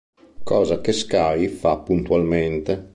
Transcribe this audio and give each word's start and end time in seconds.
Cosa 0.43 0.81
che 0.81 0.93
Skye 0.93 1.47
fa 1.47 1.77
puntualmente. 1.77 2.89